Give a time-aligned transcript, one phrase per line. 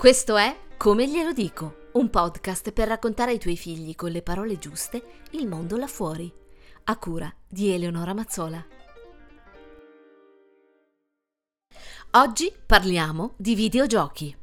[0.00, 4.56] Questo è Come glielo dico, un podcast per raccontare ai tuoi figli con le parole
[4.56, 6.32] giuste il mondo là fuori,
[6.84, 8.66] a cura di Eleonora Mazzola.
[12.12, 14.34] Oggi parliamo di videogiochi.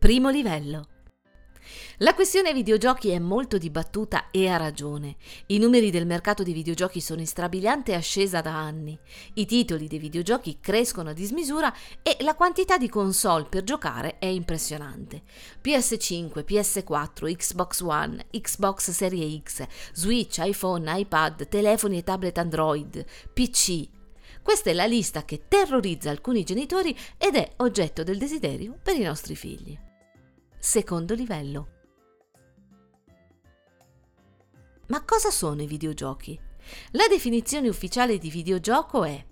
[0.00, 0.95] Primo livello.
[1.98, 5.16] La questione videogiochi è molto dibattuta e ha ragione.
[5.46, 8.98] I numeri del mercato dei videogiochi sono in strabiliante ascesa da anni.
[9.34, 14.26] I titoli dei videogiochi crescono a dismisura e la quantità di console per giocare è
[14.26, 15.22] impressionante.
[15.62, 23.88] PS5, PS4, Xbox One, Xbox Serie X, Switch, iPhone, iPad, telefoni e tablet Android, PC,
[24.46, 29.02] questa è la lista che terrorizza alcuni genitori ed è oggetto del desiderio per i
[29.02, 29.76] nostri figli.
[30.68, 31.68] Secondo livello.
[34.88, 36.36] Ma cosa sono i videogiochi?
[36.90, 39.24] La definizione ufficiale di videogioco è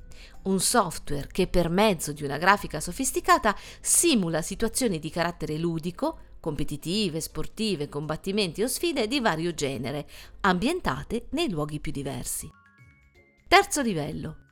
[0.42, 7.20] un software che per mezzo di una grafica sofisticata simula situazioni di carattere ludico, competitive,
[7.20, 10.06] sportive, combattimenti o sfide di vario genere,
[10.42, 12.48] ambientate nei luoghi più diversi.
[13.48, 14.43] Terzo livello.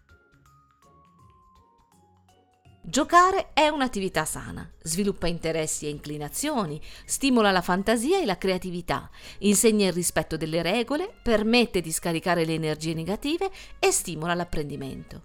[2.84, 9.86] Giocare è un'attività sana, sviluppa interessi e inclinazioni, stimola la fantasia e la creatività, insegna
[9.86, 15.22] il rispetto delle regole, permette di scaricare le energie negative e stimola l'apprendimento.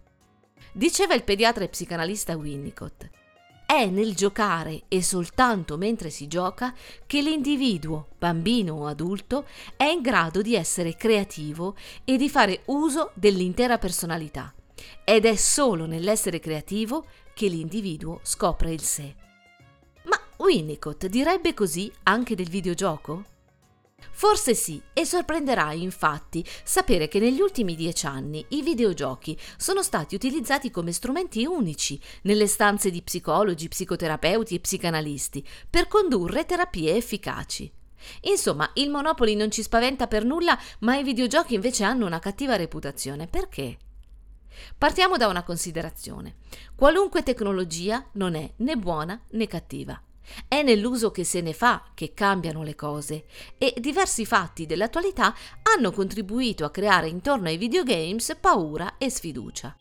[0.71, 3.09] Diceva il pediatra e psicanalista Winnicott,
[3.65, 6.75] è nel giocare e soltanto mentre si gioca
[7.07, 13.11] che l'individuo, bambino o adulto, è in grado di essere creativo e di fare uso
[13.15, 14.53] dell'intera personalità.
[15.03, 19.15] Ed è solo nell'essere creativo che l'individuo scopre il sé.
[20.03, 23.25] Ma Winnicott direbbe così anche del videogioco?
[24.11, 30.15] Forse sì, e sorprenderà infatti sapere che negli ultimi dieci anni i videogiochi sono stati
[30.15, 37.71] utilizzati come strumenti unici nelle stanze di psicologi, psicoterapeuti e psicanalisti per condurre terapie efficaci.
[38.21, 42.55] Insomma, il Monopoli non ci spaventa per nulla, ma i videogiochi invece hanno una cattiva
[42.55, 43.27] reputazione.
[43.27, 43.77] Perché?
[44.77, 46.35] Partiamo da una considerazione.
[46.75, 50.01] Qualunque tecnologia non è né buona né cattiva.
[50.47, 53.25] È nell'uso che se ne fa che cambiano le cose
[53.57, 59.75] e diversi fatti dell'attualità hanno contribuito a creare intorno ai videogames paura e sfiducia.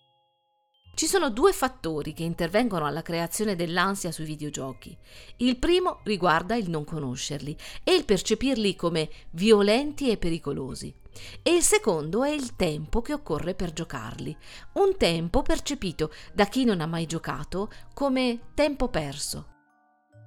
[0.96, 4.96] Ci sono due fattori che intervengono alla creazione dell'ansia sui videogiochi.
[5.36, 10.94] Il primo riguarda il non conoscerli e il percepirli come violenti e pericolosi.
[11.42, 14.34] E il secondo è il tempo che occorre per giocarli,
[14.76, 19.48] un tempo percepito da chi non ha mai giocato come tempo perso.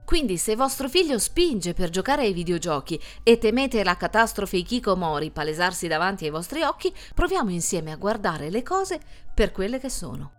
[0.05, 5.87] Quindi se vostro figlio spinge per giocare ai videogiochi e temete la catastrofe Ikikomori palesarsi
[5.87, 8.99] davanti ai vostri occhi, proviamo insieme a guardare le cose
[9.33, 10.37] per quelle che sono.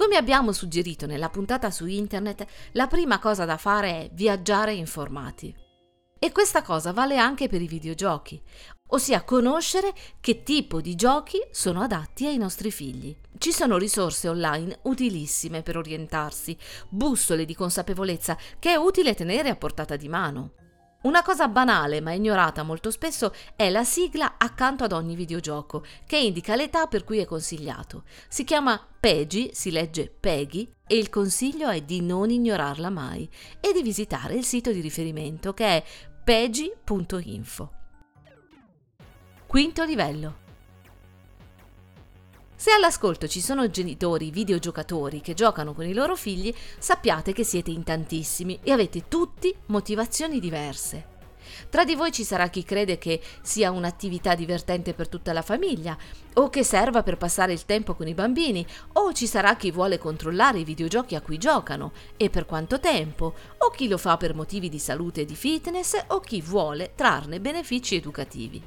[0.00, 5.54] Come abbiamo suggerito nella puntata su internet, la prima cosa da fare è viaggiare informati.
[6.18, 8.42] E questa cosa vale anche per i videogiochi,
[8.92, 13.14] ossia conoscere che tipo di giochi sono adatti ai nostri figli.
[13.36, 16.56] Ci sono risorse online utilissime per orientarsi,
[16.88, 20.52] bussole di consapevolezza che è utile tenere a portata di mano.
[21.02, 26.18] Una cosa banale ma ignorata molto spesso è la sigla accanto ad ogni videogioco, che
[26.18, 28.02] indica l'età per cui è consigliato.
[28.28, 33.30] Si chiama PEGI, si legge PEGI, e il consiglio è di non ignorarla mai
[33.60, 35.84] e di visitare il sito di riferimento che è
[36.22, 37.72] pegi.info.
[39.46, 40.39] Quinto livello.
[42.60, 47.70] Se all'ascolto ci sono genitori videogiocatori che giocano con i loro figli, sappiate che siete
[47.70, 51.06] in tantissimi e avete tutti motivazioni diverse.
[51.70, 55.96] Tra di voi ci sarà chi crede che sia un'attività divertente per tutta la famiglia,
[56.34, 59.96] o che serva per passare il tempo con i bambini, o ci sarà chi vuole
[59.96, 64.34] controllare i videogiochi a cui giocano e per quanto tempo, o chi lo fa per
[64.34, 68.62] motivi di salute e di fitness, o chi vuole trarne benefici educativi.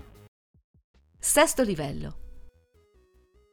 [1.19, 2.22] Sesto livello.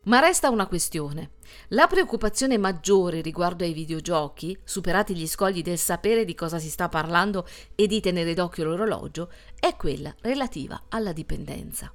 [0.04, 1.32] Ma resta una questione.
[1.68, 6.88] La preoccupazione maggiore riguardo ai videogiochi, superati gli scogli del sapere di cosa si sta
[6.88, 11.92] parlando e di tenere d'occhio l'orologio, è quella relativa alla dipendenza.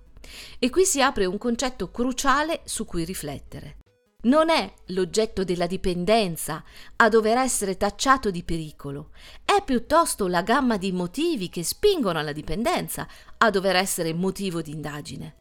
[0.59, 3.77] E qui si apre un concetto cruciale su cui riflettere.
[4.25, 6.63] Non è l'oggetto della dipendenza
[6.97, 9.09] a dover essere tacciato di pericolo,
[9.43, 14.71] è piuttosto la gamma di motivi che spingono alla dipendenza a dover essere motivo di
[14.71, 15.37] indagine.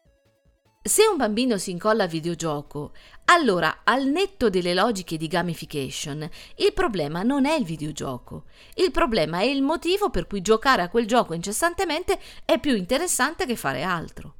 [0.86, 2.92] Se un bambino si incolla al videogioco,
[3.24, 8.44] allora al netto delle logiche di gamification, il problema non è il videogioco.
[8.74, 13.46] Il problema è il motivo per cui giocare a quel gioco incessantemente è più interessante
[13.46, 14.34] che fare altro.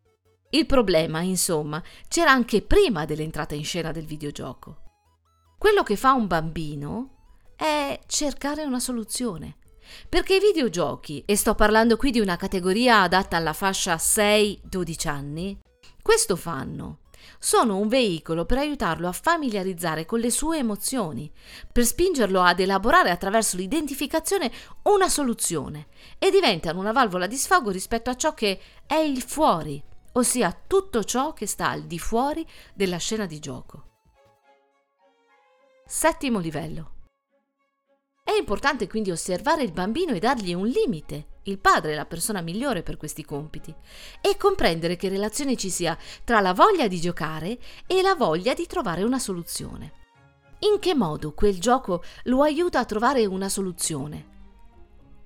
[0.50, 4.82] Il problema, insomma, c'era anche prima dell'entrata in scena del videogioco.
[5.56, 7.12] Quello che fa un bambino
[7.56, 9.56] è cercare una soluzione.
[10.10, 15.58] Perché i videogiochi, e sto parlando qui di una categoria adatta alla fascia 6-12 anni,
[16.04, 16.98] questo fanno.
[17.38, 21.32] Sono un veicolo per aiutarlo a familiarizzare con le sue emozioni,
[21.72, 24.52] per spingerlo ad elaborare attraverso l'identificazione
[24.82, 25.86] una soluzione
[26.18, 31.04] e diventano una valvola di sfogo rispetto a ciò che è il fuori, ossia tutto
[31.04, 33.84] ciò che sta al di fuori della scena di gioco.
[35.86, 36.92] Settimo livello.
[38.22, 41.33] È importante quindi osservare il bambino e dargli un limite.
[41.44, 43.74] Il padre è la persona migliore per questi compiti.
[44.20, 48.66] E comprendere che relazione ci sia tra la voglia di giocare e la voglia di
[48.66, 49.92] trovare una soluzione.
[50.60, 54.32] In che modo quel gioco lo aiuta a trovare una soluzione?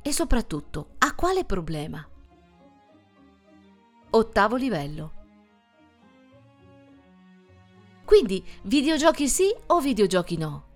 [0.03, 2.07] E soprattutto, a quale problema?
[4.11, 5.13] Ottavo livello.
[8.05, 10.68] Quindi, videogiochi sì o videogiochi no?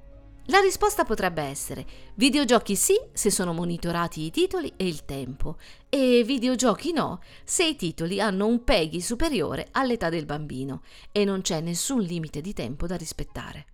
[0.52, 5.56] La risposta potrebbe essere videogiochi sì se sono monitorati i titoli e il tempo
[5.88, 11.40] e videogiochi no se i titoli hanno un PEGI superiore all'età del bambino e non
[11.40, 13.66] c'è nessun limite di tempo da rispettare.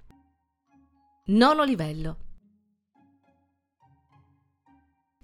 [1.25, 2.19] Nono livello.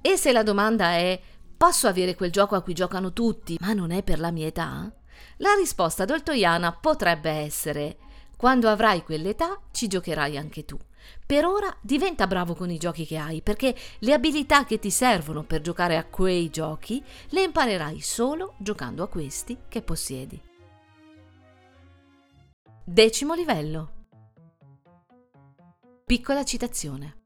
[0.00, 1.20] E se la domanda è
[1.56, 4.92] posso avere quel gioco a cui giocano tutti ma non è per la mia età?
[5.36, 7.98] La risposta doltoiana potrebbe essere
[8.36, 10.76] quando avrai quell'età ci giocherai anche tu.
[11.26, 15.42] Per ora diventa bravo con i giochi che hai, perché le abilità che ti servono
[15.42, 20.40] per giocare a quei giochi le imparerai solo giocando a questi che possiedi.
[22.84, 23.92] Decimo livello.
[26.04, 27.22] Piccola citazione.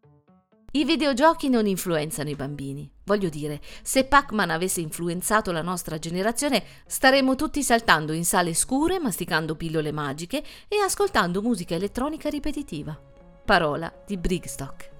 [0.70, 2.88] I videogiochi non influenzano i bambini.
[3.04, 9.00] Voglio dire, se Pac-Man avesse influenzato la nostra generazione, staremmo tutti saltando in sale scure,
[9.00, 13.17] masticando pillole magiche e ascoltando musica elettronica ripetitiva.
[13.48, 14.90] Parola di Brigstock.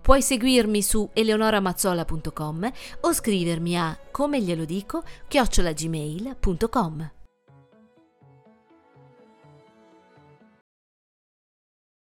[0.00, 2.72] Puoi seguirmi su eleonoramazzola.com
[3.02, 7.13] o scrivermi a come glielo dico chiocciolagmail.com.